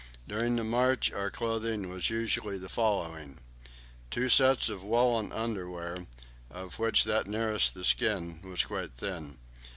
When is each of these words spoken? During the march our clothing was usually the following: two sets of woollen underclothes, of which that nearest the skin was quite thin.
During 0.27 0.55
the 0.55 0.63
march 0.63 1.11
our 1.11 1.29
clothing 1.29 1.87
was 1.87 2.09
usually 2.09 2.57
the 2.57 2.69
following: 2.69 3.37
two 4.09 4.29
sets 4.29 4.67
of 4.67 4.83
woollen 4.83 5.31
underclothes, 5.31 6.07
of 6.49 6.79
which 6.79 7.03
that 7.03 7.27
nearest 7.27 7.75
the 7.75 7.85
skin 7.85 8.39
was 8.41 8.63
quite 8.63 8.93
thin. 8.93 9.37